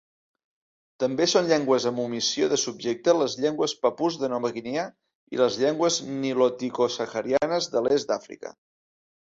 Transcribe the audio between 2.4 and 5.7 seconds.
de subjecte les llengües papús de Nova Guinea i les